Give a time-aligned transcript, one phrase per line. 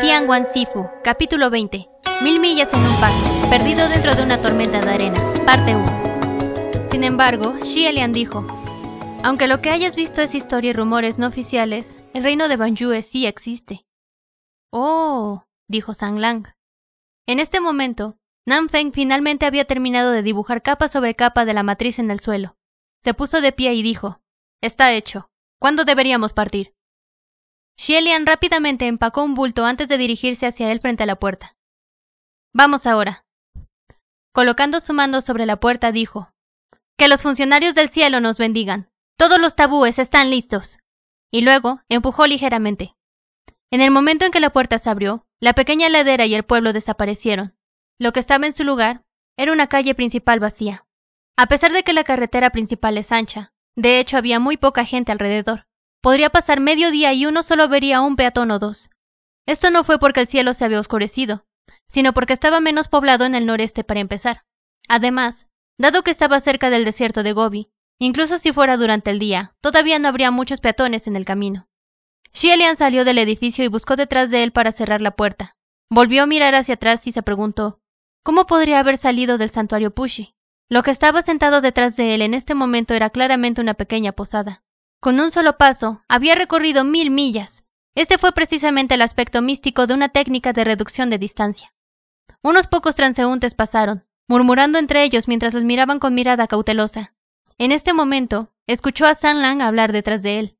[0.00, 1.90] Tianguan Sifu, capítulo 20.
[2.22, 6.86] Mil millas en un paso, perdido dentro de una tormenta de arena, parte 1.
[6.86, 8.46] Sin embargo, Xie Lian dijo,
[9.24, 13.02] aunque lo que hayas visto es historia y rumores no oficiales, el reino de Banjue
[13.02, 13.86] sí existe.
[14.72, 16.46] Oh, dijo Sang Lang.
[17.26, 21.64] En este momento, Nan Feng finalmente había terminado de dibujar capa sobre capa de la
[21.64, 22.56] matriz en el suelo.
[23.02, 24.20] Se puso de pie y dijo,
[24.62, 25.28] Está hecho.
[25.60, 26.77] ¿Cuándo deberíamos partir?
[27.78, 31.56] Xielian rápidamente empacó un bulto antes de dirigirse hacia él frente a la puerta.
[32.52, 33.24] Vamos ahora.
[34.34, 36.32] Colocando su mano sobre la puerta, dijo,
[36.98, 38.90] Que los funcionarios del cielo nos bendigan.
[39.16, 40.80] Todos los tabúes están listos.
[41.32, 42.96] Y luego empujó ligeramente.
[43.70, 46.72] En el momento en que la puerta se abrió, la pequeña ladera y el pueblo
[46.72, 47.56] desaparecieron.
[48.00, 49.04] Lo que estaba en su lugar
[49.36, 50.84] era una calle principal vacía.
[51.36, 55.12] A pesar de que la carretera principal es ancha, de hecho había muy poca gente
[55.12, 55.67] alrededor.
[56.00, 58.90] Podría pasar medio día y uno solo vería un peatón o dos.
[59.46, 61.44] Esto no fue porque el cielo se había oscurecido,
[61.88, 64.44] sino porque estaba menos poblado en el noreste para empezar.
[64.88, 69.56] Además, dado que estaba cerca del desierto de Gobi, incluso si fuera durante el día,
[69.60, 71.68] todavía no habría muchos peatones en el camino.
[72.32, 75.56] Xielian salió del edificio y buscó detrás de él para cerrar la puerta.
[75.90, 77.80] Volvió a mirar hacia atrás y se preguntó,
[78.22, 80.34] ¿cómo podría haber salido del santuario Pushi?
[80.70, 84.62] Lo que estaba sentado detrás de él en este momento era claramente una pequeña posada.
[85.00, 87.64] Con un solo paso, había recorrido mil millas.
[87.94, 91.72] Este fue precisamente el aspecto místico de una técnica de reducción de distancia.
[92.42, 97.14] Unos pocos transeúntes pasaron, murmurando entre ellos mientras los miraban con mirada cautelosa.
[97.58, 100.58] En este momento, escuchó a San Lang hablar detrás de él.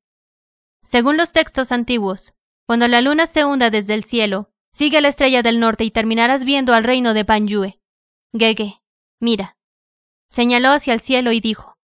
[0.80, 5.42] Según los textos antiguos, cuando la luna se hunda desde el cielo, sigue la estrella
[5.42, 7.80] del norte y terminarás viendo al reino de Banjue.
[8.32, 8.80] Gege,
[9.20, 9.56] mira.
[10.30, 11.76] Señaló hacia el cielo y dijo,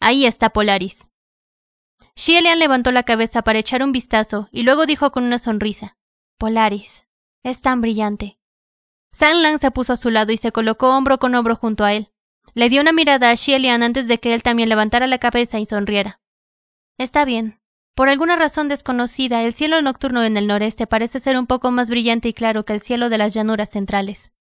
[0.00, 1.11] Ahí está Polaris.
[2.14, 5.96] Xielian levantó la cabeza para echar un vistazo y luego dijo con una sonrisa:
[6.38, 7.06] Polaris,
[7.42, 8.38] es tan brillante.
[9.12, 11.92] San Lang se puso a su lado y se colocó hombro con hombro junto a
[11.92, 12.10] él.
[12.54, 15.66] Le dio una mirada a Xielian antes de que él también levantara la cabeza y
[15.66, 16.20] sonriera.
[16.98, 17.60] Está bien.
[17.94, 21.90] Por alguna razón desconocida, el cielo nocturno en el noreste parece ser un poco más
[21.90, 24.32] brillante y claro que el cielo de las llanuras centrales.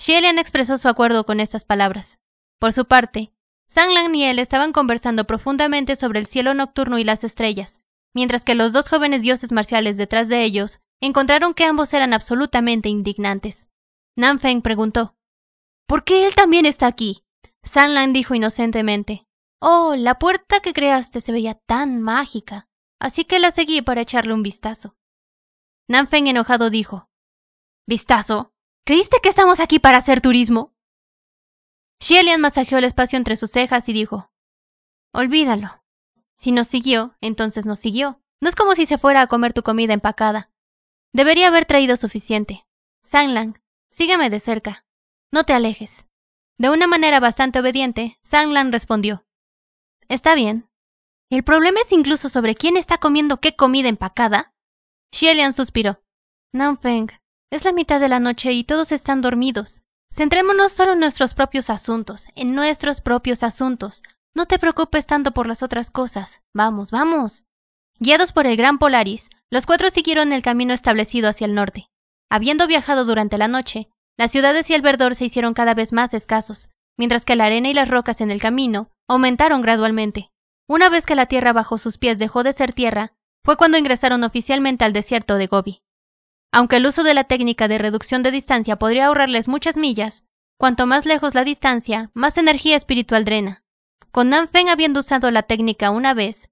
[0.00, 2.18] Xielian expresó su acuerdo con estas palabras.
[2.58, 3.33] Por su parte,
[3.76, 7.80] Lang y él estaban conversando profundamente sobre el cielo nocturno y las estrellas,
[8.14, 12.88] mientras que los dos jóvenes dioses marciales detrás de ellos encontraron que ambos eran absolutamente
[12.88, 13.68] indignantes.
[14.38, 15.16] Feng preguntó,
[15.86, 17.24] ¿Por qué él también está aquí?
[17.74, 19.26] Lang dijo inocentemente,
[19.60, 22.68] Oh, la puerta que creaste se veía tan mágica,
[23.00, 24.96] así que la seguí para echarle un vistazo.
[25.88, 27.08] Feng enojado dijo,
[27.86, 28.52] ¿Vistazo?
[28.86, 30.73] ¿Creíste que estamos aquí para hacer turismo?
[32.00, 34.30] Xielian masajeó el espacio entre sus cejas y dijo,
[35.12, 35.70] Olvídalo.
[36.36, 38.20] Si nos siguió, entonces nos siguió.
[38.40, 40.50] No es como si se fuera a comer tu comida empacada.
[41.12, 42.66] Debería haber traído suficiente.
[43.02, 44.86] Sanglang, sígueme de cerca.
[45.32, 46.06] No te alejes.
[46.58, 49.24] De una manera bastante obediente, Sanglang respondió.
[50.08, 50.68] Está bien.
[51.30, 54.54] ¿El problema es incluso sobre quién está comiendo qué comida empacada?
[55.12, 56.02] Xielian suspiró.
[56.52, 57.10] Nanfeng,
[57.50, 59.83] es la mitad de la noche y todos están dormidos.
[60.14, 64.04] Centrémonos solo en nuestros propios asuntos, en nuestros propios asuntos.
[64.32, 66.40] No te preocupes tanto por las otras cosas.
[66.54, 67.46] Vamos, vamos.
[67.98, 71.88] Guiados por el gran Polaris, los cuatro siguieron el camino establecido hacia el norte.
[72.30, 76.14] Habiendo viajado durante la noche, las ciudades y el verdor se hicieron cada vez más
[76.14, 80.30] escasos, mientras que la arena y las rocas en el camino aumentaron gradualmente.
[80.68, 83.14] Una vez que la tierra bajo sus pies dejó de ser tierra,
[83.44, 85.82] fue cuando ingresaron oficialmente al desierto de Gobi.
[86.54, 90.22] Aunque el uso de la técnica de reducción de distancia podría ahorrarles muchas millas,
[90.56, 93.64] cuanto más lejos la distancia, más energía espiritual drena.
[94.12, 96.50] Con Nanfeng habiendo usado la técnica una vez,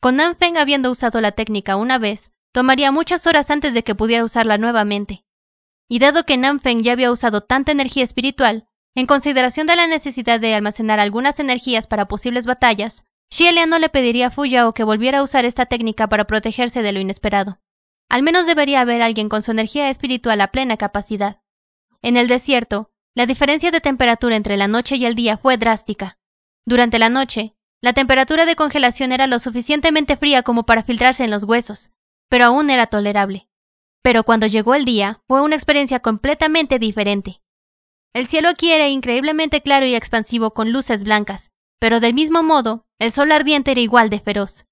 [0.00, 4.24] con Nanfeng habiendo usado la técnica una vez, tomaría muchas horas antes de que pudiera
[4.24, 5.24] usarla nuevamente.
[5.88, 8.66] Y dado que Nanfeng ya había usado tanta energía espiritual,
[8.96, 13.88] en consideración de la necesidad de almacenar algunas energías para posibles batallas, Xielian no le
[13.88, 17.60] pediría a Fuyao que volviera a usar esta técnica para protegerse de lo inesperado.
[18.08, 21.40] Al menos debería haber alguien con su energía espiritual a plena capacidad.
[22.02, 26.18] En el desierto, la diferencia de temperatura entre la noche y el día fue drástica.
[26.66, 31.30] Durante la noche, la temperatura de congelación era lo suficientemente fría como para filtrarse en
[31.30, 31.90] los huesos,
[32.28, 33.48] pero aún era tolerable.
[34.02, 37.42] Pero cuando llegó el día, fue una experiencia completamente diferente.
[38.14, 42.86] El cielo aquí era increíblemente claro y expansivo con luces blancas, pero del mismo modo,
[42.98, 44.64] el sol ardiente era igual de feroz.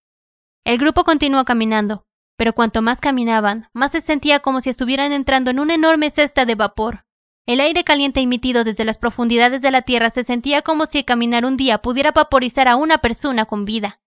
[0.65, 2.07] El grupo continuó caminando,
[2.37, 6.45] pero cuanto más caminaban, más se sentía como si estuvieran entrando en una enorme cesta
[6.45, 7.07] de vapor.
[7.47, 11.45] El aire caliente emitido desde las profundidades de la tierra se sentía como si caminar
[11.45, 14.01] un día pudiera vaporizar a una persona con vida.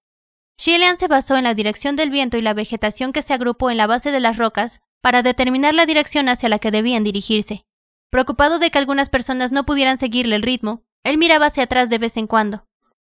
[0.65, 3.77] Lian se basó en la dirección del viento y la vegetación que se agrupó en
[3.77, 7.65] la base de las rocas para determinar la dirección hacia la que debían dirigirse.
[8.09, 11.99] Preocupado de que algunas personas no pudieran seguirle el ritmo, él miraba hacia atrás de
[11.99, 12.65] vez en cuando.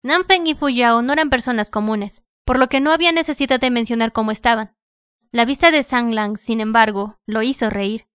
[0.04, 4.12] Nanfeng y Fuyao no eran personas comunes, por lo que no había necesidad de mencionar
[4.12, 4.75] cómo estaban.
[5.36, 8.08] La vista de Sang Lang, sin embargo, lo hizo reír.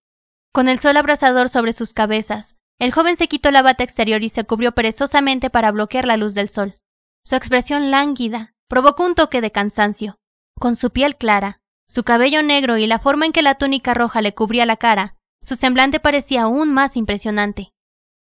[0.51, 4.29] Con el sol abrasador sobre sus cabezas, el joven se quitó la bata exterior y
[4.29, 6.79] se cubrió perezosamente para bloquear la luz del sol.
[7.23, 10.15] Su expresión lánguida provocó un toque de cansancio.
[10.59, 14.23] Con su piel clara, su cabello negro y la forma en que la túnica roja
[14.23, 17.69] le cubría la cara, su semblante parecía aún más impresionante.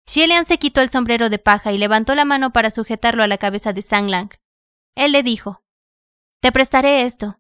[0.06, 3.38] Xielian se quitó el sombrero de paja y levantó la mano para sujetarlo a la
[3.38, 4.28] cabeza de Sang Lang.
[4.94, 5.62] Él le dijo,
[6.42, 7.38] Te prestaré esto.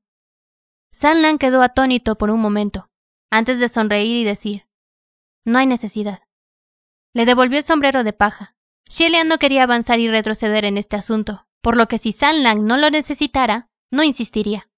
[0.96, 2.88] Sang Lang quedó atónito por un momento,
[3.28, 4.68] antes de sonreír y decir,
[5.44, 6.20] No hay necesidad.
[7.12, 8.54] Le devolvió el sombrero de paja.
[8.88, 12.62] Xielian no quería avanzar y retroceder en este asunto, por lo que si Sang Lang
[12.62, 14.70] no lo necesitara, no insistiría.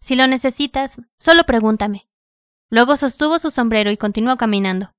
[0.00, 2.08] Si lo necesitas, solo pregúntame.
[2.70, 4.94] Luego sostuvo su sombrero y continuó caminando.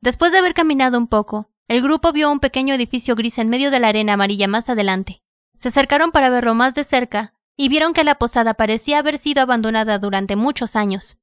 [0.00, 3.70] Después de haber caminado un poco, el grupo vio un pequeño edificio gris en medio
[3.70, 5.22] de la arena amarilla más adelante.
[5.54, 9.42] Se acercaron para verlo más de cerca y vieron que la posada parecía haber sido
[9.42, 11.18] abandonada durante muchos años.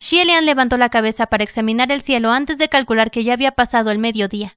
[0.00, 3.90] Xielian levantó la cabeza para examinar el cielo antes de calcular que ya había pasado
[3.90, 4.54] el mediodía.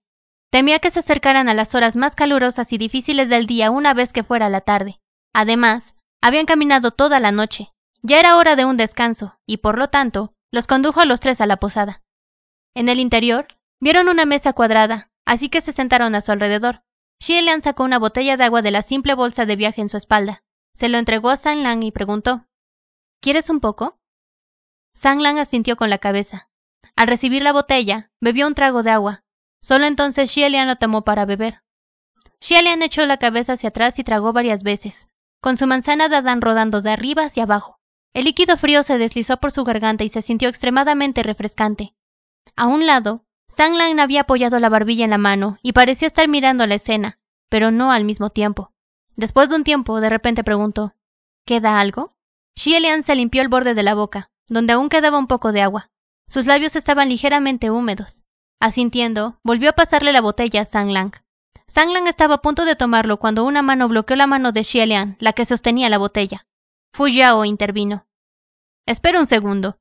[0.51, 4.13] Temía que se acercaran a las horas más calurosas y difíciles del día una vez
[4.13, 4.99] que fuera la tarde.
[5.33, 7.73] Además, habían caminado toda la noche.
[8.01, 11.41] Ya era hora de un descanso, y por lo tanto, los condujo a los tres
[11.41, 12.03] a la posada.
[12.75, 13.47] En el interior,
[13.81, 16.83] vieron una mesa cuadrada, así que se sentaron a su alrededor.
[17.21, 20.43] Xielian sacó una botella de agua de la simple bolsa de viaje en su espalda.
[20.77, 22.45] Se lo entregó a San Lang y preguntó:
[23.19, 23.99] ¿Quieres un poco?
[24.93, 26.51] Sang Lang asintió con la cabeza.
[26.95, 29.23] Al recibir la botella, bebió un trago de agua.
[29.59, 31.63] Solo entonces Xielian lo tomó para beber.
[32.41, 35.09] Xielian echó la cabeza hacia atrás y tragó varias veces,
[35.41, 37.79] con su manzana de Adán rodando de arriba hacia abajo.
[38.13, 41.95] El líquido frío se deslizó por su garganta y se sintió extremadamente refrescante.
[42.55, 43.25] A un lado,
[43.57, 47.19] Lang había apoyado la barbilla en la mano y parecía estar mirando la escena,
[47.49, 48.75] pero no al mismo tiempo.
[49.17, 50.95] Después de un tiempo, de repente preguntó,
[51.45, 52.15] ¿Queda algo?
[52.55, 55.89] Xielian se limpió el borde de la boca, donde aún quedaba un poco de agua.
[56.27, 58.23] Sus labios estaban ligeramente húmedos.
[58.59, 61.13] Asintiendo, volvió a pasarle la botella a Sang Lang.
[61.67, 65.17] Sang Lang estaba a punto de tomarlo cuando una mano bloqueó la mano de Xielian,
[65.19, 66.47] la que sostenía la botella.
[66.93, 68.07] Fu Yao intervino.
[68.85, 69.79] Espera un segundo.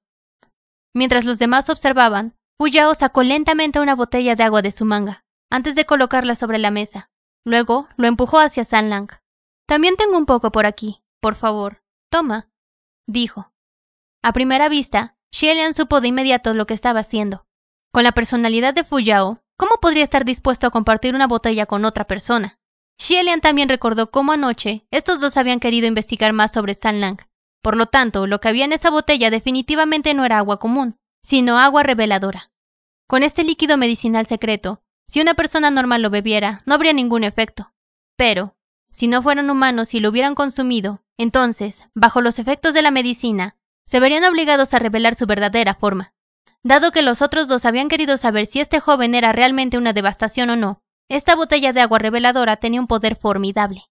[0.94, 5.75] Mientras los demás observaban, Yao sacó lentamente una botella de agua de su manga, antes
[5.75, 7.11] de colocarla sobre la mesa.
[7.44, 9.11] Luego lo empujó hacia San Lang.
[9.66, 11.82] También tengo un poco por aquí, por favor.
[12.10, 12.50] Toma,
[13.06, 13.52] dijo.
[14.22, 17.46] A primera vista, Xielian supo de inmediato lo que estaba haciendo.
[17.92, 22.06] Con la personalidad de Fuyao, ¿cómo podría estar dispuesto a compartir una botella con otra
[22.06, 22.58] persona?
[22.98, 27.20] Xielian también recordó cómo anoche estos dos habían querido investigar más sobre San Lang.
[27.62, 31.58] Por lo tanto, lo que había en esa botella definitivamente no era agua común, sino
[31.58, 32.50] agua reveladora.
[33.08, 37.72] Con este líquido medicinal secreto, si una persona normal lo bebiera, no habría ningún efecto.
[38.16, 38.56] Pero,
[38.96, 43.58] si no fueran humanos y lo hubieran consumido, entonces, bajo los efectos de la medicina,
[43.84, 46.14] se verían obligados a revelar su verdadera forma.
[46.62, 50.48] Dado que los otros dos habían querido saber si este joven era realmente una devastación
[50.48, 53.82] o no, esta botella de agua reveladora tenía un poder formidable.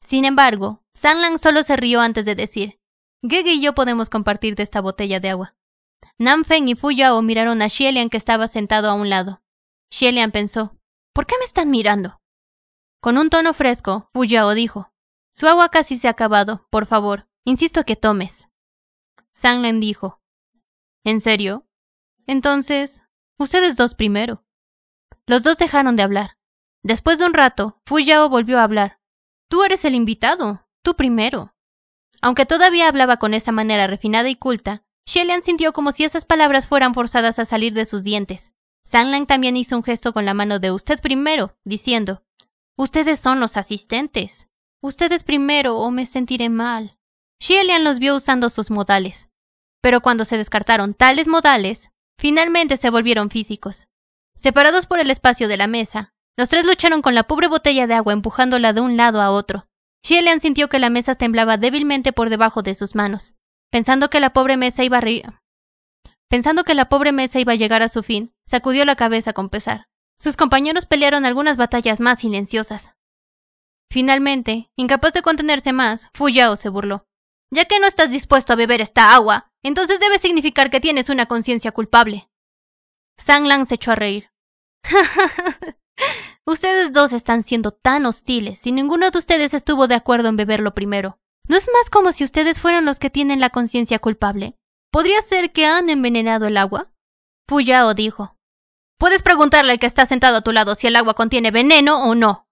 [0.00, 2.80] Sin embargo, Lang solo se rió antes de decir,
[3.22, 5.56] Gege y yo podemos compartir de esta botella de agua.
[6.16, 9.42] Nanfeng y Fuyao miraron a Xielian que estaba sentado a un lado.
[9.90, 10.78] Xielian pensó,
[11.12, 12.18] ¿por qué me están mirando?
[13.04, 14.90] Con un tono fresco, Fuyao dijo,
[15.34, 18.48] Su agua casi se ha acabado, por favor, insisto que tomes.
[19.34, 20.22] Sanglen dijo,
[21.04, 21.68] ¿En serio?
[22.26, 23.04] Entonces,
[23.38, 24.46] ustedes dos primero.
[25.26, 26.38] Los dos dejaron de hablar.
[26.82, 29.02] Después de un rato, Fuyao volvió a hablar.
[29.50, 31.54] Tú eres el invitado, tú primero.
[32.22, 36.66] Aunque todavía hablaba con esa manera refinada y culta, Shelian sintió como si esas palabras
[36.66, 38.54] fueran forzadas a salir de sus dientes.
[38.90, 42.23] Lang también hizo un gesto con la mano de usted primero, diciendo,
[42.76, 44.48] Ustedes son los asistentes.
[44.82, 46.98] Ustedes primero o me sentiré mal.
[47.40, 49.30] Shelian los vio usando sus modales.
[49.80, 53.86] Pero cuando se descartaron tales modales, finalmente se volvieron físicos.
[54.36, 57.94] Separados por el espacio de la mesa, los tres lucharon con la pobre botella de
[57.94, 59.66] agua empujándola de un lado a otro.
[60.02, 63.34] Shelian sintió que la mesa temblaba débilmente por debajo de sus manos.
[63.70, 65.40] Pensando que la pobre mesa iba a
[66.28, 69.48] Pensando que la pobre mesa iba a llegar a su fin, sacudió la cabeza con
[69.48, 69.86] pesar.
[70.24, 72.94] Sus compañeros pelearon algunas batallas más silenciosas.
[73.92, 77.04] Finalmente, incapaz de contenerse más, Fuyao se burló.
[77.52, 81.26] Ya que no estás dispuesto a beber esta agua, entonces debe significar que tienes una
[81.26, 82.30] conciencia culpable.
[83.18, 84.30] Sang Lang se echó a reír.
[86.46, 90.72] ustedes dos están siendo tan hostiles y ninguno de ustedes estuvo de acuerdo en beberlo
[90.72, 91.18] primero.
[91.46, 94.56] ¿No es más como si ustedes fueran los que tienen la conciencia culpable?
[94.90, 96.90] ¿Podría ser que han envenenado el agua?
[97.46, 98.33] Fu Yao dijo.
[99.04, 102.14] Puedes preguntarle al que está sentado a tu lado si el agua contiene veneno o
[102.14, 102.48] no.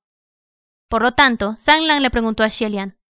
[0.90, 3.00] Por lo tanto, Sang Lang le preguntó a Xielian.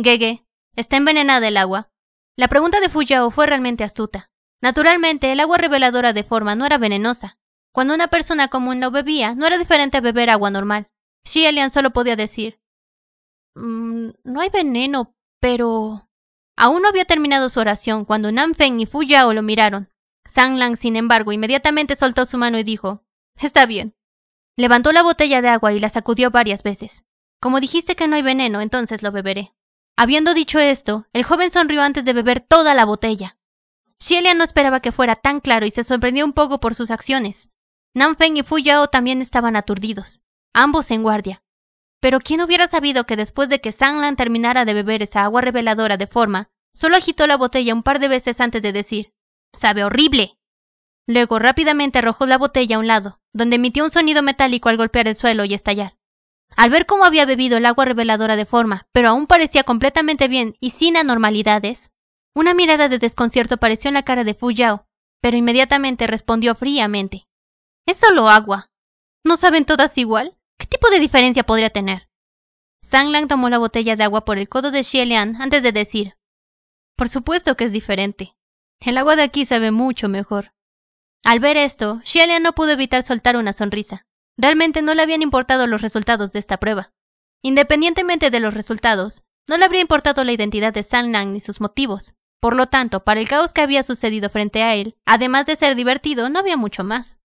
[0.00, 1.90] Gege, ¿está envenenada el agua?
[2.36, 4.30] La pregunta de Fu Yao fue realmente astuta.
[4.62, 7.40] Naturalmente, el agua reveladora de forma no era venenosa.
[7.72, 10.88] Cuando una persona común lo bebía, no era diferente a beber agua normal.
[11.24, 12.60] Xielian solo podía decir,
[13.56, 16.08] mm, no hay veneno, pero...
[16.56, 19.90] Aún no había terminado su oración cuando Nanfeng y Fu Yao lo miraron.
[20.28, 23.02] Sang sin embargo, inmediatamente soltó su mano y dijo,
[23.40, 23.96] Está bien.
[24.56, 27.04] Levantó la botella de agua y la sacudió varias veces.
[27.40, 29.54] Como dijiste que no hay veneno, entonces lo beberé.
[29.96, 33.38] Habiendo dicho esto, el joven sonrió antes de beber toda la botella.
[33.98, 37.50] Xielian no esperaba que fuera tan claro y se sorprendió un poco por sus acciones.
[37.94, 40.20] Nanfeng y Fu Yao también estaban aturdidos,
[40.52, 41.42] ambos en guardia.
[42.00, 45.96] Pero ¿quién hubiera sabido que después de que Lang terminara de beber esa agua reveladora
[45.96, 49.12] de forma, solo agitó la botella un par de veces antes de decir,
[49.52, 50.38] Sabe horrible.
[51.06, 55.08] Luego rápidamente arrojó la botella a un lado, donde emitió un sonido metálico al golpear
[55.08, 55.96] el suelo y estallar.
[56.56, 60.56] Al ver cómo había bebido el agua reveladora de forma, pero aún parecía completamente bien
[60.60, 61.90] y sin anormalidades,
[62.34, 64.86] una mirada de desconcierto apareció en la cara de Fu Yao,
[65.20, 67.26] pero inmediatamente respondió fríamente.
[67.86, 68.70] Es solo agua.
[69.24, 70.38] ¿No saben todas igual?
[70.58, 72.08] ¿Qué tipo de diferencia podría tener?
[72.82, 76.16] Sang Lang tomó la botella de agua por el codo de Lian antes de decir:
[76.96, 78.37] Por supuesto que es diferente.
[78.80, 80.52] El agua de aquí sabe mucho mejor.
[81.24, 84.06] Al ver esto, Lian no pudo evitar soltar una sonrisa.
[84.36, 86.92] Realmente no le habían importado los resultados de esta prueba.
[87.42, 91.60] Independientemente de los resultados, no le habría importado la identidad de Sang Lang ni sus
[91.60, 92.14] motivos.
[92.40, 95.74] Por lo tanto, para el caos que había sucedido frente a él, además de ser
[95.74, 97.18] divertido, no había mucho más.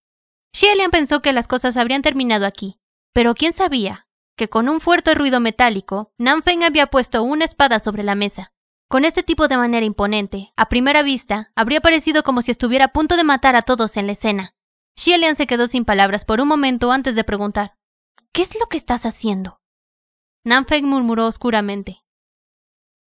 [0.59, 2.79] Lian pensó que las cosas habrían terminado aquí,
[3.13, 8.03] pero quién sabía que con un fuerte ruido metálico, Nanfeng había puesto una espada sobre
[8.03, 8.52] la mesa.
[8.93, 12.93] Con este tipo de manera imponente, a primera vista, habría parecido como si estuviera a
[12.93, 14.53] punto de matar a todos en la escena.
[14.95, 17.75] Xielian se quedó sin palabras por un momento antes de preguntar,
[18.33, 19.59] ¿Qué es lo que estás haciendo?
[20.45, 22.05] Nanfeng murmuró oscuramente.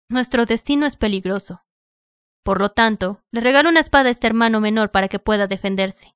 [0.07, 1.63] Nuestro destino es peligroso.
[2.43, 6.15] Por lo tanto, le regalo una espada a este hermano menor para que pueda defenderse.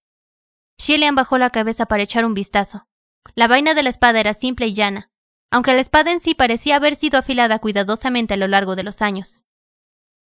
[0.79, 2.87] Xielian bajó la cabeza para echar un vistazo.
[3.33, 5.09] La vaina de la espada era simple y llana,
[5.49, 9.01] aunque la espada en sí parecía haber sido afilada cuidadosamente a lo largo de los
[9.01, 9.44] años.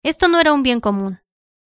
[0.03, 1.19] Esto no era un bien común.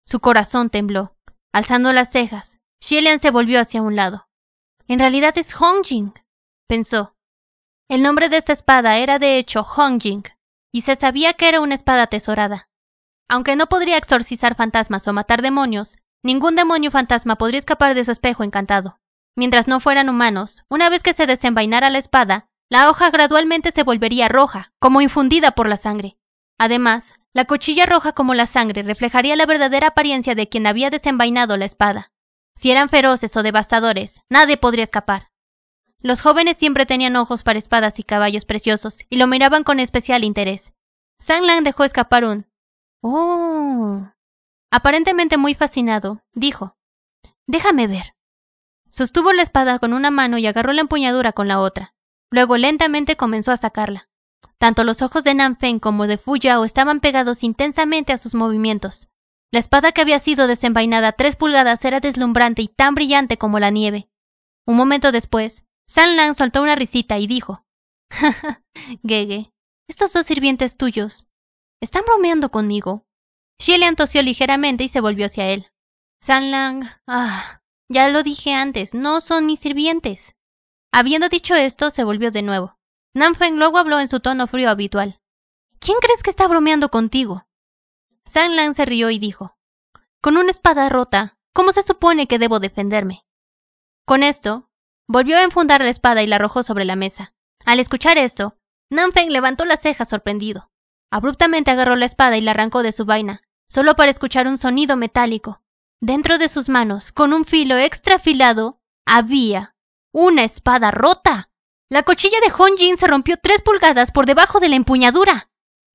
[0.06, 1.16] Su corazón tembló.
[1.54, 4.28] Alzando las cejas, Xielian se volvió hacia un lado.
[4.88, 6.14] En realidad es Hongjing,
[6.68, 7.16] pensó.
[7.90, 10.24] El nombre de esta espada era de hecho Hongjing,
[10.74, 12.70] y se sabía que era una espada atesorada.
[13.30, 18.12] Aunque no podría exorcizar fantasmas o matar demonios, ningún demonio fantasma podría escapar de su
[18.12, 19.00] espejo encantado.
[19.36, 23.84] Mientras no fueran humanos, una vez que se desenvainara la espada, la hoja gradualmente se
[23.84, 26.17] volvería roja, como infundida por la sangre.
[26.58, 31.56] Además, la cuchilla roja como la sangre reflejaría la verdadera apariencia de quien había desenvainado
[31.58, 32.12] la espada.
[32.56, 35.30] Si eran feroces o devastadores, nadie podría escapar.
[36.02, 40.24] Los jóvenes siempre tenían ojos para espadas y caballos preciosos y lo miraban con especial
[40.24, 40.74] interés.
[41.20, 42.48] Sang Lang dejó escapar un
[43.02, 44.12] Oh.
[44.72, 46.76] Aparentemente muy fascinado, dijo
[47.48, 48.16] Déjame ver.
[48.90, 51.94] Sostuvo la espada con una mano y agarró la empuñadura con la otra.
[52.32, 54.10] Luego lentamente comenzó a sacarla.
[54.58, 59.10] Tanto los ojos de Nanfeng como de Fu Yao estaban pegados intensamente a sus movimientos.
[59.52, 63.70] La espada que había sido desenvainada tres pulgadas era deslumbrante y tan brillante como la
[63.70, 64.10] nieve.
[64.66, 67.66] Un momento después, San Lang soltó una risita y dijo:
[69.08, 69.54] Gege,
[69.88, 71.28] estos dos sirvientes tuyos,
[71.82, 73.06] ¿están bromeando conmigo?
[73.62, 75.68] Xilian tosió ligeramente y se volvió hacia él.
[76.22, 80.36] San Lang, ah, ya lo dije antes, no son mis sirvientes.
[80.92, 82.77] Habiendo dicho esto, se volvió de nuevo.
[83.18, 85.20] Nanfeng luego habló en su tono frío habitual.
[85.80, 87.48] ¿Quién crees que está bromeando contigo?
[88.24, 89.58] San Lang se rió y dijo,
[90.22, 93.26] Con una espada rota, ¿cómo se supone que debo defenderme?
[94.06, 94.70] Con esto,
[95.08, 97.34] volvió a enfundar la espada y la arrojó sobre la mesa.
[97.66, 98.60] Al escuchar esto,
[98.92, 100.70] Nanfeng levantó las cejas sorprendido.
[101.10, 104.96] Abruptamente agarró la espada y la arrancó de su vaina, solo para escuchar un sonido
[104.96, 105.64] metálico.
[106.00, 109.76] Dentro de sus manos, con un filo extra afilado, había
[110.14, 111.50] una espada rota.
[111.90, 115.50] La cuchilla de Jin se rompió tres pulgadas por debajo de la empuñadura.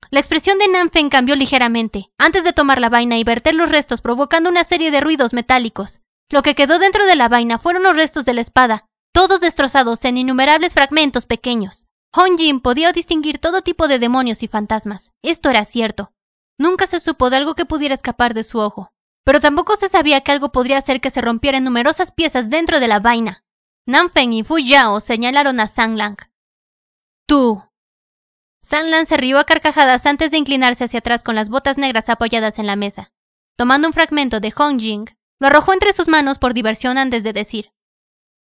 [0.09, 4.01] La expresión de Nanfen cambió ligeramente, antes de tomar la vaina y verter los restos
[4.01, 5.99] provocando una serie de ruidos metálicos.
[6.31, 10.03] Lo que quedó dentro de la vaina fueron los restos de la espada, todos destrozados
[10.05, 11.85] en innumerables fragmentos pequeños.
[12.37, 15.11] Jin podía distinguir todo tipo de demonios y fantasmas.
[15.21, 16.11] Esto era cierto.
[16.57, 18.89] Nunca se supo de algo que pudiera escapar de su ojo.
[19.23, 22.87] Pero tampoco se sabía que algo podría hacer que se rompieran numerosas piezas dentro de
[22.87, 23.42] la vaina.
[23.85, 26.15] Nanfeng y Fu Yao señalaron a Sang Lang.
[27.27, 27.61] Tú.
[28.61, 32.59] Sanlan se rió a carcajadas antes de inclinarse hacia atrás con las botas negras apoyadas
[32.59, 33.11] en la mesa.
[33.57, 35.07] Tomando un fragmento de Hong Jing,
[35.39, 37.73] lo arrojó entre sus manos por diversión antes de decir: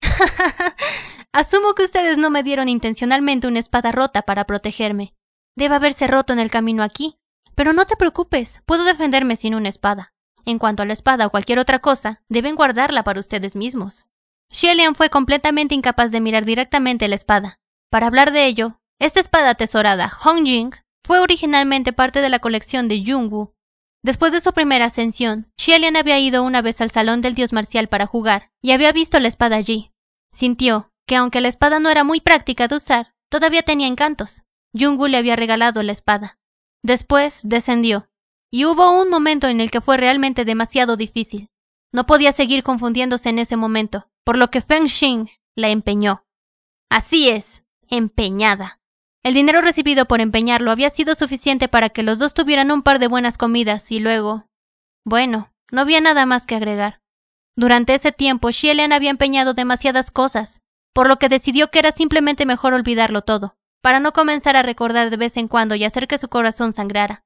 [1.33, 5.13] Asumo que ustedes no me dieron intencionalmente una espada rota para protegerme.
[5.55, 7.19] Debe haberse roto en el camino aquí.
[7.53, 10.13] Pero no te preocupes, puedo defenderme sin una espada.
[10.45, 14.07] En cuanto a la espada o cualquier otra cosa, deben guardarla para ustedes mismos.
[14.51, 17.59] Shelian fue completamente incapaz de mirar directamente la espada.
[17.89, 20.71] Para hablar de ello, esta espada atesorada, Hongjing,
[21.05, 23.53] fue originalmente parte de la colección de Jungwoo.
[24.03, 27.87] Después de su primera ascensión, Shelian había ido una vez al salón del dios marcial
[27.87, 29.91] para jugar y había visto la espada allí.
[30.31, 34.43] Sintió que aunque la espada no era muy práctica de usar, todavía tenía encantos.
[34.73, 36.37] Jungwoo le había regalado la espada.
[36.83, 38.09] Después descendió,
[38.51, 41.49] y hubo un momento en el que fue realmente demasiado difícil.
[41.93, 46.25] No podía seguir confundiéndose en ese momento, por lo que Feng Xing la empeñó.
[46.89, 48.81] Así es, empeñada.
[49.23, 52.99] El dinero recibido por empeñarlo había sido suficiente para que los dos tuvieran un par
[52.99, 54.49] de buenas comidas y luego...
[55.05, 56.99] Bueno, no había nada más que agregar.
[57.55, 60.59] Durante ese tiempo, Xielian había empeñado demasiadas cosas,
[60.93, 65.09] por lo que decidió que era simplemente mejor olvidarlo todo, para no comenzar a recordar
[65.09, 67.23] de vez en cuando y hacer que su corazón sangrara.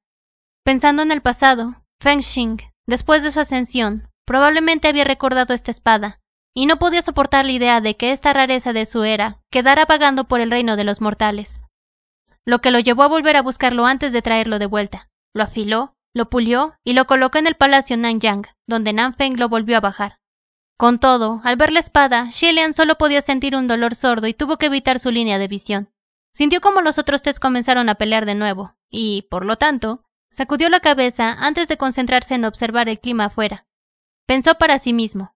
[0.64, 6.21] Pensando en el pasado, Feng Xing, después de su ascensión, probablemente había recordado esta espada,
[6.54, 10.28] y no podía soportar la idea de que esta rareza de su era quedara vagando
[10.28, 11.62] por el reino de los mortales.
[12.46, 15.10] Lo que lo llevó a volver a buscarlo antes de traerlo de vuelta.
[15.34, 19.78] Lo afiló, lo pulió y lo colocó en el palacio Nanyang, donde Nanfeng lo volvió
[19.78, 20.20] a bajar.
[20.78, 24.58] Con todo, al ver la espada, Shilian solo podía sentir un dolor sordo y tuvo
[24.58, 25.92] que evitar su línea de visión.
[26.34, 30.04] Sintió como los otros tres comenzaron a pelear de nuevo, y, por lo tanto,
[30.34, 33.68] Sacudió la cabeza antes de concentrarse en observar el clima afuera.
[34.26, 35.36] Pensó para sí mismo.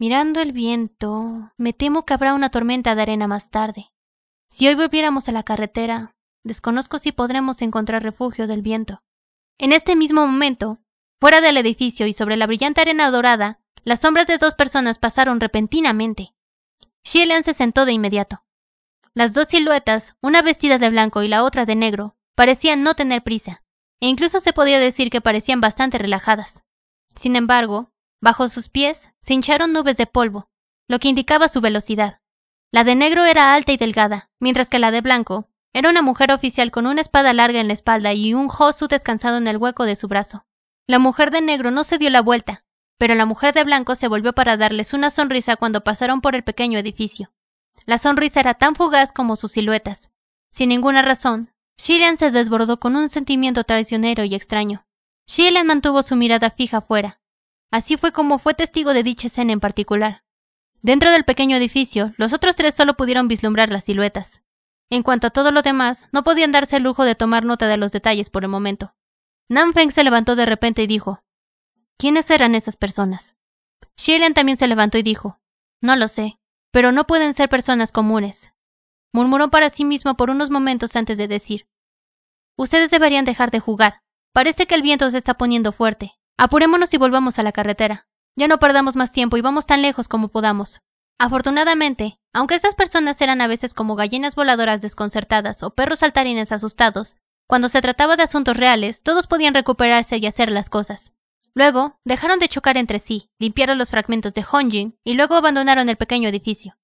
[0.00, 3.86] Mirando el viento, me temo que habrá una tormenta de arena más tarde.
[4.48, 6.14] Si hoy volviéramos a la carretera,
[6.44, 9.02] desconozco si podremos encontrar refugio del viento.
[9.58, 10.80] En este mismo momento,
[11.20, 15.40] fuera del edificio y sobre la brillante arena dorada, las sombras de dos personas pasaron
[15.40, 16.32] repentinamente.
[17.02, 18.44] Shilian se sentó de inmediato.
[19.14, 23.24] Las dos siluetas, una vestida de blanco y la otra de negro, parecían no tener
[23.24, 23.64] prisa
[24.00, 26.62] e incluso se podía decir que parecían bastante relajadas.
[27.16, 30.50] Sin embargo, bajo sus pies se hincharon nubes de polvo,
[30.88, 32.20] lo que indicaba su velocidad.
[32.70, 36.32] La de negro era alta y delgada, mientras que la de blanco era una mujer
[36.32, 39.84] oficial con una espada larga en la espalda y un Josu descansado en el hueco
[39.84, 40.46] de su brazo.
[40.86, 42.64] La mujer de negro no se dio la vuelta,
[42.98, 46.42] pero la mujer de blanco se volvió para darles una sonrisa cuando pasaron por el
[46.42, 47.32] pequeño edificio.
[47.86, 50.10] La sonrisa era tan fugaz como sus siluetas.
[50.50, 54.84] Sin ninguna razón, Shilian se desbordó con un sentimiento traicionero y extraño.
[55.26, 57.17] Shilian mantuvo su mirada fija afuera.
[57.70, 60.24] Así fue como fue testigo de dicha escena en particular.
[60.80, 64.42] Dentro del pequeño edificio, los otros tres solo pudieron vislumbrar las siluetas.
[64.90, 67.76] En cuanto a todo lo demás, no podían darse el lujo de tomar nota de
[67.76, 68.94] los detalles por el momento.
[69.48, 71.24] Nanfeng se levantó de repente y dijo,
[71.98, 73.36] ¿Quiénes eran esas personas?
[73.96, 75.40] Shilian también se levantó y dijo,
[75.80, 76.38] No lo sé,
[76.70, 78.52] pero no pueden ser personas comunes
[79.12, 81.66] murmuró para sí mismo por unos momentos antes de decir,
[82.56, 84.02] Ustedes deberían dejar de jugar.
[84.32, 86.17] Parece que el viento se está poniendo fuerte.
[86.40, 88.06] Apurémonos y volvamos a la carretera.
[88.36, 90.80] Ya no perdamos más tiempo y vamos tan lejos como podamos.
[91.18, 97.16] Afortunadamente, aunque estas personas eran a veces como gallinas voladoras desconcertadas o perros saltarines asustados,
[97.48, 101.12] cuando se trataba de asuntos reales, todos podían recuperarse y hacer las cosas.
[101.54, 105.96] Luego, dejaron de chocar entre sí, limpiaron los fragmentos de Honjin y luego abandonaron el
[105.96, 106.78] pequeño edificio.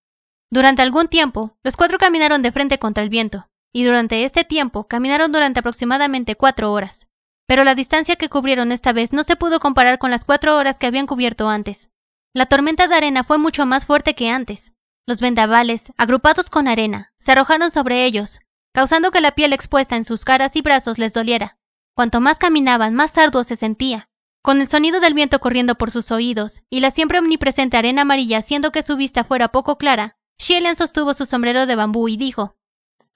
[0.51, 4.89] Durante algún tiempo, los cuatro caminaron de frente contra el viento, y durante este tiempo
[4.89, 7.07] caminaron durante aproximadamente cuatro horas.
[7.47, 10.79] Pero la distancia que cubrieron esta vez no se pudo comparar con las cuatro horas
[10.79, 11.91] que habían cubierto antes.
[12.33, 14.73] La tormenta de arena fue mucho más fuerte que antes.
[15.07, 18.41] Los vendavales, agrupados con arena, se arrojaron sobre ellos,
[18.73, 21.59] causando que la piel expuesta en sus caras y brazos les doliera.
[21.95, 24.09] Cuanto más caminaban, más arduo se sentía.
[24.43, 28.39] Con el sonido del viento corriendo por sus oídos y la siempre omnipresente arena amarilla
[28.39, 32.57] haciendo que su vista fuera poco clara, Shelian sostuvo su sombrero de bambú y dijo,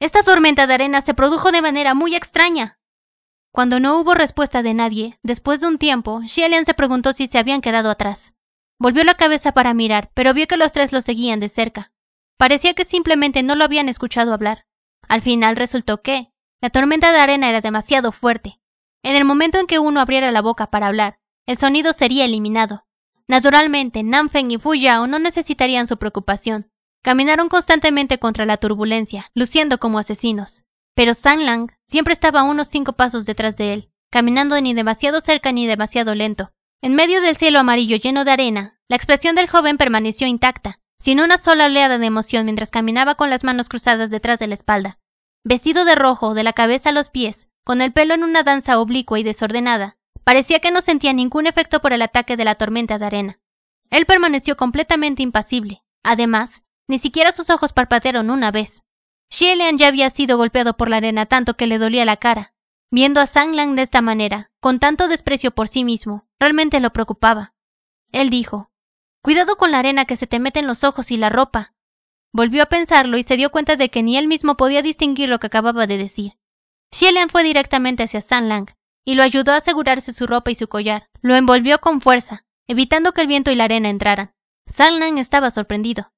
[0.00, 2.77] Esta tormenta de arena se produjo de manera muy extraña.
[3.52, 7.38] Cuando no hubo respuesta de nadie, después de un tiempo, Shelian se preguntó si se
[7.38, 8.34] habían quedado atrás.
[8.78, 11.92] Volvió la cabeza para mirar, pero vio que los tres lo seguían de cerca.
[12.36, 14.66] Parecía que simplemente no lo habían escuchado hablar.
[15.08, 18.60] Al final resultó que la tormenta de arena era demasiado fuerte.
[19.02, 22.86] En el momento en que uno abriera la boca para hablar, el sonido sería eliminado.
[23.26, 26.70] Naturalmente, Nanfeng y Fuyao no necesitarían su preocupación.
[27.02, 30.64] Caminaron constantemente contra la turbulencia, luciendo como asesinos.
[30.94, 35.52] Pero San Lang siempre estaba unos cinco pasos detrás de él, caminando ni demasiado cerca
[35.52, 36.52] ni demasiado lento.
[36.82, 41.20] En medio del cielo amarillo lleno de arena, la expresión del joven permaneció intacta, sin
[41.20, 44.98] una sola oleada de emoción mientras caminaba con las manos cruzadas detrás de la espalda.
[45.44, 48.78] vestido de rojo de la cabeza a los pies, con el pelo en una danza
[48.80, 49.96] oblicua y desordenada.
[50.24, 53.40] Parecía que no sentía ningún efecto por el ataque de la tormenta de arena.
[53.90, 55.82] Él permaneció completamente impasible.
[56.02, 58.82] Además, ni siquiera sus ojos parpadearon una vez.
[59.38, 62.54] Xielian ya había sido golpeado por la arena tanto que le dolía la cara.
[62.90, 67.54] Viendo a Lang de esta manera, con tanto desprecio por sí mismo, realmente lo preocupaba.
[68.10, 68.72] Él dijo,
[69.22, 71.72] Cuidado con la arena que se te mete en los ojos y la ropa.
[72.32, 75.38] Volvió a pensarlo y se dio cuenta de que ni él mismo podía distinguir lo
[75.38, 76.32] que acababa de decir.
[76.90, 78.74] Xielian fue directamente hacia Lang
[79.04, 81.10] y lo ayudó a asegurarse su ropa y su collar.
[81.22, 84.34] Lo envolvió con fuerza, evitando que el viento y la arena entraran.
[84.76, 86.10] Lang estaba sorprendido.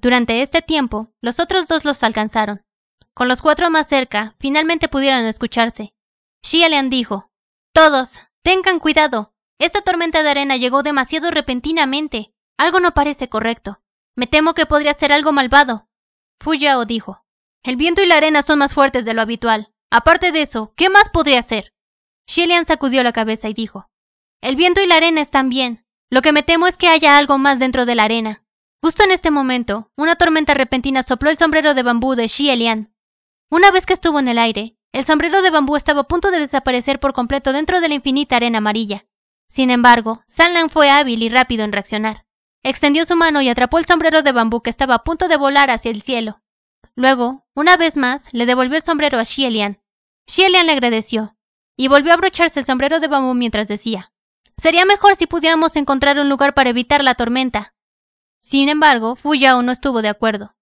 [0.00, 2.64] Durante este tiempo, los otros dos los alcanzaron.
[3.12, 5.92] Con los cuatro más cerca, finalmente pudieron escucharse.
[6.42, 7.30] Xielian dijo,
[7.74, 9.34] Todos, tengan cuidado.
[9.58, 12.32] Esta tormenta de arena llegó demasiado repentinamente.
[12.56, 13.82] Algo no parece correcto.
[14.16, 15.86] Me temo que podría ser algo malvado.
[16.40, 17.26] Fu Yao dijo.
[17.62, 19.70] El viento y la arena son más fuertes de lo habitual.
[19.90, 21.74] Aparte de eso, ¿qué más podría ser?
[22.26, 23.90] Shilian sacudió la cabeza y dijo.
[24.40, 25.84] El viento y la arena están bien.
[26.08, 28.44] Lo que me temo es que haya algo más dentro de la arena.
[28.82, 32.94] Justo en este momento, una tormenta repentina sopló el sombrero de bambú de Xielian.
[33.50, 36.40] Una vez que estuvo en el aire, el sombrero de bambú estaba a punto de
[36.40, 39.04] desaparecer por completo dentro de la infinita arena amarilla.
[39.48, 42.26] Sin embargo, Sanlan fue hábil y rápido en reaccionar.
[42.62, 45.70] Extendió su mano y atrapó el sombrero de bambú que estaba a punto de volar
[45.70, 46.42] hacia el cielo.
[46.94, 49.82] Luego, una vez más, le devolvió el sombrero a Xielian.
[50.26, 51.36] Xielian le agradeció,
[51.76, 54.12] y volvió a abrocharse el sombrero de bambú mientras decía,
[54.56, 57.74] Sería mejor si pudiéramos encontrar un lugar para evitar la tormenta.
[58.40, 60.56] Sin embargo, Fu Yao no estuvo de acuerdo.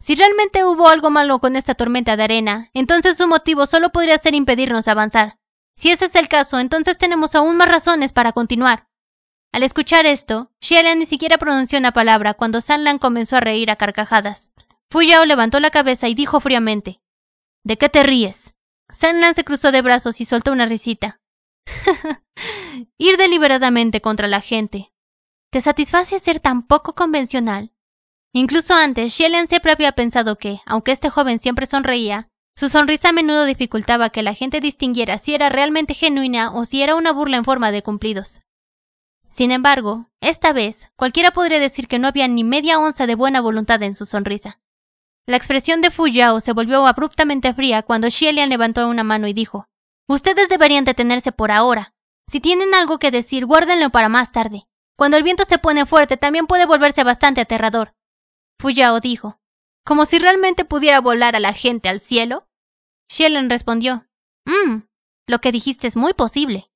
[0.00, 4.16] Si realmente hubo algo malo con esta tormenta de arena, entonces su motivo solo podría
[4.18, 5.38] ser impedirnos avanzar.
[5.76, 8.88] Si ese es el caso, entonces tenemos aún más razones para continuar.
[9.52, 13.76] Al escuchar esto, Xielian ni siquiera pronunció una palabra cuando Sanlan comenzó a reír a
[13.76, 14.50] carcajadas.
[14.90, 17.02] Fuyao levantó la cabeza y dijo fríamente:
[17.64, 18.54] ¿De qué te ríes?
[18.88, 21.20] Sanlan se cruzó de brazos y soltó una risita.
[22.98, 24.92] Ir deliberadamente contra la gente.
[25.50, 27.72] ¿Te satisface ser tan poco convencional?
[28.34, 33.12] Incluso antes, Xielian siempre había pensado que, aunque este joven siempre sonreía, su sonrisa a
[33.12, 37.38] menudo dificultaba que la gente distinguiera si era realmente genuina o si era una burla
[37.38, 38.42] en forma de cumplidos.
[39.26, 43.40] Sin embargo, esta vez, cualquiera podría decir que no había ni media onza de buena
[43.40, 44.60] voluntad en su sonrisa.
[45.26, 49.32] La expresión de Fu Yao se volvió abruptamente fría cuando Xielian levantó una mano y
[49.32, 49.66] dijo,
[50.08, 51.94] Ustedes deberían detenerse por ahora.
[52.26, 54.67] Si tienen algo que decir, guárdenlo para más tarde.
[54.98, 57.94] Cuando el viento se pone fuerte, también puede volverse bastante aterrador.
[58.58, 59.40] Fu Yao dijo,
[59.84, 62.48] ¿como si realmente pudiera volar a la gente al cielo?
[63.08, 64.08] Xielian respondió,
[64.44, 64.80] Mmm,
[65.28, 66.68] lo que dijiste es muy posible.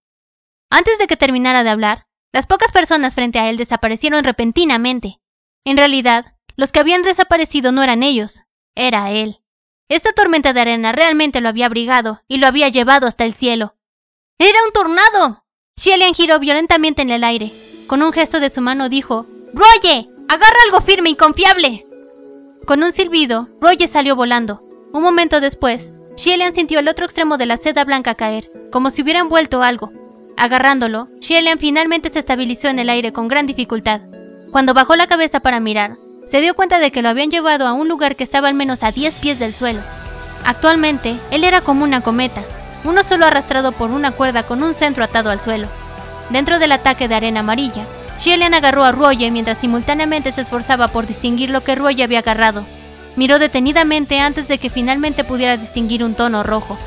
[0.71, 5.21] Antes de que terminara de hablar, las pocas personas frente a él desaparecieron repentinamente.
[5.65, 8.43] En realidad, los que habían desaparecido no eran ellos,
[8.77, 9.43] era él.
[9.89, 13.77] Esta tormenta de arena realmente lo había abrigado y lo había llevado hasta el cielo.
[14.39, 15.45] ¡Era un tornado!
[15.77, 17.53] Shelian giró violentamente en el aire.
[17.93, 20.09] Con un gesto de su mano dijo, ¡Roye!
[20.27, 21.85] ¡Agarra algo firme y confiable!
[22.65, 24.63] Con un silbido, Roye salió volando.
[24.95, 29.03] Un momento después, Shelian sintió el otro extremo de la seda blanca caer, como si
[29.03, 29.93] hubiera envuelto algo.
[30.39, 34.01] Agarrándolo, Shelian finalmente se estabilizó en el aire con gran dificultad.
[34.53, 37.75] Cuando bajó la cabeza para mirar, se dio cuenta de que lo habían llevado a
[37.75, 39.83] un lugar que estaba al menos a 10 pies del suelo.
[40.47, 42.43] Actualmente, él era como una cometa,
[42.85, 45.69] uno solo arrastrado por una cuerda con un centro atado al suelo.
[46.31, 47.87] Dentro del ataque de arena amarilla,
[48.19, 52.65] Shelian agarró a Roye mientras simultáneamente se esforzaba por distinguir lo que Roye había agarrado.
[53.17, 56.79] Miró detenidamente antes de que finalmente pudiera distinguir un tono rojo.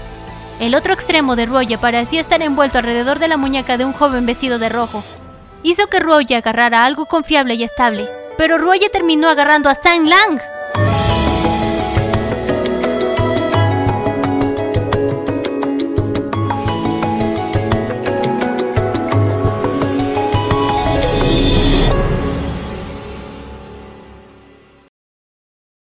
[0.59, 4.25] El otro extremo de Roye parecía estar envuelto alrededor de la muñeca de un joven
[4.25, 5.03] vestido de rojo.
[5.63, 10.39] Hizo que Roye agarrara algo confiable y estable, pero Roye terminó agarrando a Sang Lang.